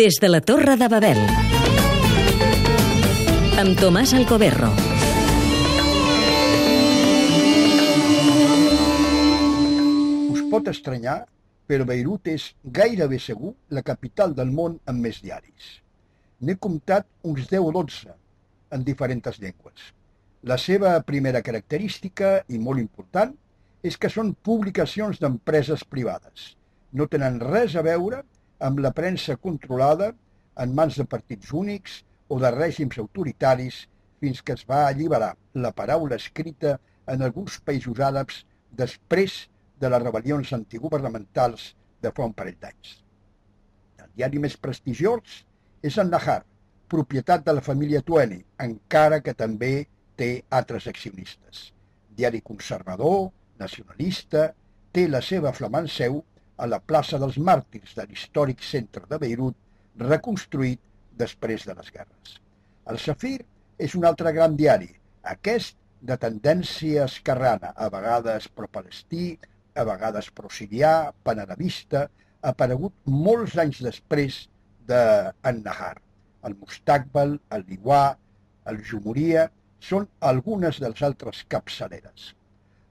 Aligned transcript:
Des 0.00 0.16
de 0.18 0.28
la 0.30 0.40
Torre 0.40 0.78
de 0.80 0.86
Babel. 0.88 1.18
Amb 3.60 3.74
Tomàs 3.76 4.14
Alcoberro. 4.16 4.70
Us 10.32 10.40
pot 10.54 10.70
estranyar, 10.72 11.18
però 11.68 11.84
Beirut 11.84 12.32
és 12.32 12.48
gairebé 12.64 13.20
segur 13.20 13.52
la 13.68 13.84
capital 13.90 14.32
del 14.40 14.56
món 14.56 14.80
amb 14.88 15.04
més 15.04 15.20
diaris. 15.20 15.68
N'he 16.40 16.56
comptat 16.56 17.04
uns 17.20 17.52
10 17.52 17.68
o 17.68 17.76
12 17.82 18.16
en 18.72 18.88
diferents 18.88 19.36
llengües. 19.44 19.92
La 20.48 20.56
seva 20.56 20.96
primera 21.12 21.44
característica, 21.44 22.38
i 22.48 22.56
molt 22.56 22.80
important, 22.80 23.36
és 23.84 24.00
que 24.00 24.08
són 24.08 24.32
publicacions 24.32 25.20
d'empreses 25.20 25.84
privades. 25.84 26.54
No 26.90 27.04
tenen 27.04 27.36
res 27.52 27.76
a 27.76 27.84
veure 27.84 28.24
amb 28.24 28.39
la 28.60 28.92
premsa 28.92 29.36
controlada 29.36 30.12
en 30.60 30.74
mans 30.74 30.96
de 30.96 31.04
partits 31.04 31.52
únics 31.52 32.02
o 32.28 32.38
de 32.40 32.50
règims 32.54 32.98
autoritaris 32.98 33.86
fins 34.20 34.42
que 34.42 34.52
es 34.52 34.66
va 34.68 34.86
alliberar 34.86 35.34
la 35.54 35.72
paraula 35.72 36.16
escrita 36.20 36.78
en 37.06 37.22
alguns 37.22 37.58
països 37.64 38.00
àrabs 38.04 38.44
després 38.70 39.46
de 39.80 39.88
les 39.88 40.02
rebel·lions 40.02 40.52
antigubernamentals 40.52 41.74
de 42.02 42.12
fa 42.12 42.26
un 42.28 42.34
parell 42.36 42.58
d'anys. 42.60 42.98
El 43.98 44.10
diari 44.16 44.42
més 44.44 44.56
prestigiós 44.56 45.40
és 45.82 45.96
el 45.98 46.10
Nahar, 46.12 46.42
propietat 46.90 47.44
de 47.46 47.54
la 47.56 47.64
família 47.64 48.02
Tueni, 48.04 48.42
encara 48.60 49.20
que 49.24 49.34
també 49.34 49.88
té 50.20 50.42
altres 50.50 50.86
accionistes. 50.90 51.70
Diari 52.16 52.42
conservador, 52.44 53.30
nacionalista, 53.58 54.50
té 54.92 55.06
la 55.08 55.22
seva 55.24 55.54
flamant 55.56 55.88
seu 55.88 56.20
a 56.60 56.68
la 56.68 56.80
plaça 56.92 57.18
dels 57.22 57.38
Màrtirs 57.48 57.96
de 57.96 58.04
l'històric 58.08 58.62
centre 58.66 59.06
de 59.10 59.18
Beirut, 59.22 59.56
reconstruït 60.00 60.80
després 61.22 61.66
de 61.68 61.76
les 61.78 61.90
guerres. 61.94 62.36
El 62.92 62.98
Safir 63.00 63.38
és 63.86 63.96
un 63.96 64.04
altre 64.08 64.32
gran 64.36 64.56
diari, 64.58 64.90
aquest 65.34 65.76
de 66.00 66.16
tendència 66.20 67.06
esquerrana, 67.08 67.72
a 67.76 67.88
vegades 67.92 68.48
pro-palestí, 68.56 69.34
a 69.76 69.84
vegades 69.88 70.30
pro-sirià, 70.36 71.12
panarabista, 71.24 72.06
aparegut 72.52 72.94
molts 73.04 73.56
anys 73.60 73.80
després 73.84 74.42
de 74.88 75.00
Nahar. 75.60 75.96
El 76.48 76.56
Mustaqbal, 76.56 77.36
el 77.56 77.64
Liwà, 77.68 78.04
el 78.72 78.80
Jumuria 78.90 79.46
són 79.80 80.06
algunes 80.32 80.80
dels 80.80 81.02
altres 81.08 81.44
capçaleres. 81.52 82.32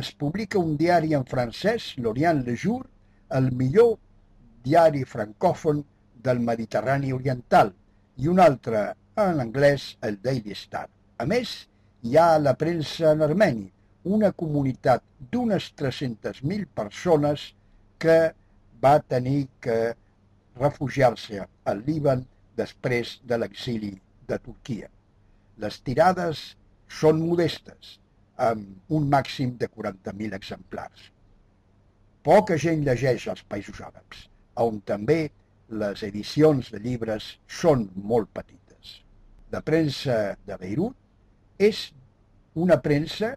Es 0.00 0.12
publica 0.22 0.60
un 0.60 0.76
diari 0.80 1.16
en 1.18 1.24
francès, 1.28 1.94
l'Orient 1.98 2.44
Le 2.46 2.56
Jour, 2.56 2.84
el 3.38 3.50
millor 3.56 3.96
diari 4.64 5.04
francòfon 5.08 5.84
del 6.24 6.40
Mediterrani 6.44 7.12
Oriental, 7.16 7.72
i 8.20 8.28
un 8.28 8.40
altre 8.40 8.82
en 9.20 9.40
anglès, 9.40 9.96
el 10.06 10.18
Daily 10.22 10.52
Star. 10.56 10.86
A 11.20 11.26
més, 11.28 11.52
hi 12.02 12.16
ha 12.16 12.38
la 12.38 12.54
premsa 12.60 13.14
en 13.14 13.24
armeni, 13.26 13.70
una 14.04 14.30
comunitat 14.32 15.04
d'unes 15.32 15.70
300.000 15.76 16.68
persones 16.74 17.50
que 18.00 18.18
va 18.84 18.94
tenir 19.14 19.48
que 19.60 19.78
refugiar-se 20.60 21.44
al 21.72 21.82
Líban 21.86 22.24
després 22.56 23.18
de 23.24 23.38
l'exili 23.40 23.92
de 24.28 24.38
Turquia. 24.38 24.88
Les 25.60 25.80
tirades 25.84 26.44
són 27.00 27.20
modestes, 27.20 27.98
amb 28.40 28.96
un 28.96 29.08
màxim 29.12 29.56
de 29.60 29.68
40.000 29.68 30.36
exemplars. 30.36 31.10
Poca 32.26 32.56
gent 32.60 32.82
llegeix 32.84 33.26
als 33.32 33.40
països 33.48 33.78
àrabs, 33.80 34.26
on 34.60 34.80
també 34.84 35.30
les 35.82 36.02
edicions 36.04 36.68
de 36.72 36.80
llibres 36.84 37.28
són 37.60 37.86
molt 37.94 38.28
petites. 38.36 38.98
La 39.54 39.62
premsa 39.64 40.18
de 40.44 40.58
Beirut 40.60 40.96
és 41.70 41.86
una 42.54 42.76
premsa 42.84 43.32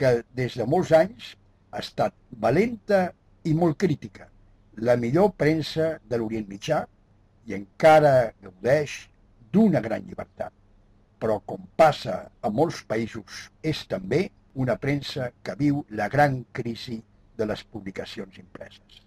que 0.00 0.14
des 0.38 0.56
de 0.56 0.64
molts 0.64 0.94
anys 0.96 1.34
ha 1.72 1.84
estat 1.84 2.16
valenta 2.46 3.04
i 3.44 3.52
molt 3.52 3.76
crítica, 3.84 4.30
la 4.80 4.96
millor 4.96 5.34
premsa 5.36 5.98
de 6.08 6.16
l'Orient 6.16 6.48
Mitjà 6.48 6.82
i 7.46 7.56
encara 7.58 8.32
gaudeix 8.40 8.96
d'una 9.52 9.84
gran 9.84 10.08
llibertat. 10.08 10.52
Però, 11.20 11.40
com 11.44 11.68
passa 11.76 12.16
a 12.40 12.50
molts 12.50 12.80
països, 12.88 13.48
és 13.62 13.84
també 13.86 14.30
una 14.54 14.78
premsa 14.80 15.30
que 15.44 15.54
viu 15.58 15.84
la 15.90 16.08
gran 16.08 16.46
crisi 16.56 17.02
de 17.38 17.46
les 17.46 17.64
publicacions 17.64 18.38
impreses. 18.38 19.02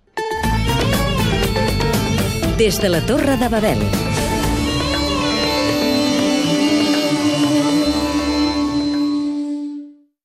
Des 2.57 2.79
de 2.81 2.87
la 2.87 3.01
Torre 3.01 3.37
de 3.37 3.49
Babel. 3.49 4.14